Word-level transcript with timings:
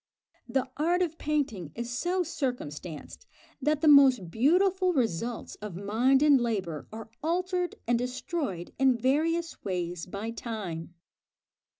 The 0.49 0.67
art 0.77 1.03
of 1.03 1.19
painting 1.19 1.71
is 1.75 1.91
so 1.91 2.23
circumstanced 2.23 3.27
that 3.61 3.81
the 3.81 3.87
most 3.87 4.31
beautiful 4.31 4.93
results 4.93 5.53
of 5.61 5.75
mind 5.75 6.23
and 6.23 6.41
labour 6.41 6.87
are 6.91 7.11
altered 7.21 7.75
and 7.87 7.99
destroyed 7.99 8.73
in 8.79 8.97
various 8.97 9.63
ways 9.63 10.07
by 10.07 10.31
time. 10.31 10.95